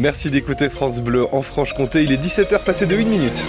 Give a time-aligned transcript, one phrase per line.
[0.00, 2.02] Merci d'écouter France Bleu en Franche-Comté.
[2.04, 3.44] Il est 17h passé de 1 minute.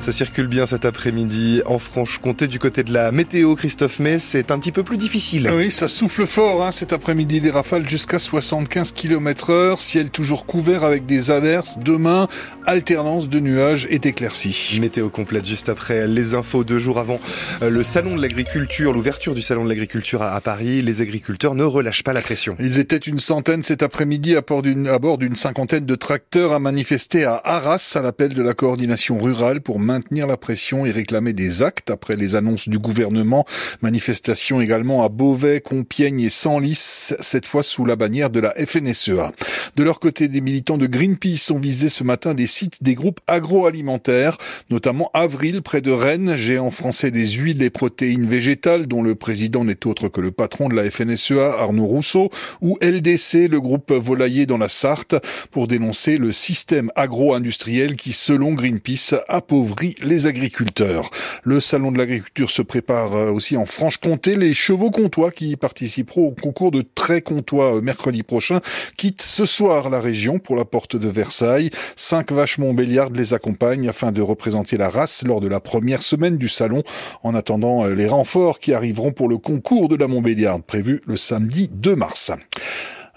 [0.00, 3.54] Ça circule bien cet après-midi en Franche-Comté du côté de la météo.
[3.54, 5.50] Christophe May, c'est un petit peu plus difficile.
[5.52, 7.42] Oui, ça souffle fort hein, cet après-midi.
[7.42, 9.78] Des rafales jusqu'à 75 km heure.
[9.78, 11.78] Ciel toujours couvert avec des averses.
[11.78, 12.28] Demain,
[12.64, 14.78] alternance de nuages et d'éclaircies.
[14.80, 17.20] Météo complète juste après les infos deux jours avant
[17.60, 20.80] euh, le salon de l'agriculture, l'ouverture du salon de l'agriculture à Paris.
[20.80, 22.56] Les agriculteurs ne relâchent pas la pression.
[22.58, 27.38] Ils étaient une centaine cet après-midi à bord d'une cinquantaine de tracteurs à manifester à
[27.44, 31.90] Arras à l'appel de la coordination rurale pour maintenir la pression et réclamer des actes
[31.90, 33.44] après les annonces du gouvernement.
[33.82, 39.32] Manifestation également à Beauvais, Compiègne et Senlis, cette fois sous la bannière de la FNSEA.
[39.74, 43.18] De leur côté, des militants de Greenpeace ont visé ce matin des sites des groupes
[43.26, 44.38] agroalimentaires,
[44.70, 49.64] notamment Avril près de Rennes, géant français des huiles et protéines végétales dont le président
[49.64, 52.30] n'est autre que le patron de la FNSEA, Arnaud Rousseau,
[52.60, 55.16] ou LDC, le groupe volailler dans la Sarthe,
[55.50, 61.10] pour dénoncer le système agro-industriel qui, selon Greenpeace, appauvrit les agriculteurs.
[61.42, 64.36] Le salon de l'agriculture se prépare euh, aussi en Franche-Comté.
[64.36, 68.60] Les chevaux comtois qui participeront au concours de très comtois euh, mercredi prochain
[68.96, 71.70] quittent ce soir la région pour la porte de Versailles.
[71.96, 76.36] Cinq vaches Montbéliardes les accompagnent afin de représenter la race lors de la première semaine
[76.36, 76.82] du salon
[77.22, 81.16] en attendant euh, les renforts qui arriveront pour le concours de la Montbéliarde prévu le
[81.16, 82.30] samedi 2 mars.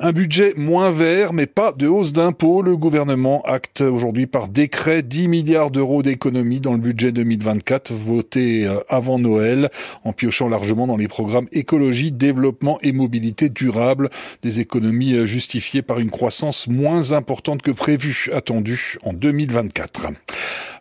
[0.06, 2.62] Un budget moins vert, mais pas de hausse d'impôts.
[2.62, 8.68] Le gouvernement acte aujourd'hui par décret 10 milliards d'euros d'économies dans le budget 2024 voté
[8.68, 9.70] euh, avant Noël,
[10.04, 14.10] en piochant largement dans les programmes écologie, développement et mobilité durable.
[14.42, 20.08] Des économies euh, justifiées par une croissance moins importante que prévue, attendue en 2024.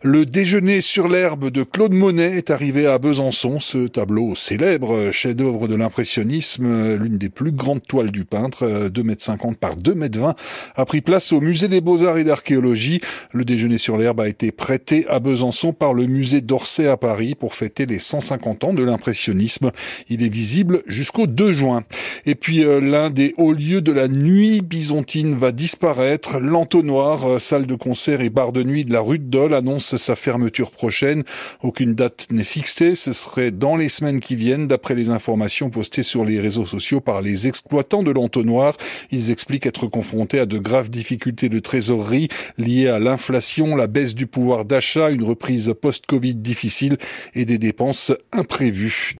[0.05, 3.61] Le déjeuner sur l'herbe de Claude Monet est arrivé à Besançon.
[3.61, 9.15] Ce tableau célèbre, chef-d'œuvre de l'impressionnisme, l'une des plus grandes toiles du peintre, 2 m
[9.17, 10.35] 50 par 2 m 20,
[10.75, 12.99] a pris place au musée des Beaux-Arts et d'Archéologie.
[13.31, 17.33] Le déjeuner sur l'herbe a été prêté à Besançon par le musée d'Orsay à Paris
[17.33, 19.71] pour fêter les 150 ans de l'impressionnisme.
[20.09, 21.85] Il est visible jusqu'au 2 juin.
[22.25, 26.41] Et puis euh, l'un des hauts lieux de la nuit byzantine va disparaître.
[26.41, 29.53] L'entonnoir, euh, salle de concert et bar de nuit de la rue de Dole
[29.97, 31.23] sa fermeture prochaine.
[31.61, 32.95] Aucune date n'est fixée.
[32.95, 37.01] Ce serait dans les semaines qui viennent, d'après les informations postées sur les réseaux sociaux
[37.01, 38.75] par les exploitants de l'entonnoir.
[39.11, 42.27] Ils expliquent être confrontés à de graves difficultés de trésorerie
[42.57, 46.97] liées à l'inflation, la baisse du pouvoir d'achat, une reprise post-Covid difficile
[47.33, 49.11] et des dépenses imprévues.